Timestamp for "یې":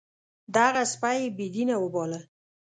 1.21-1.27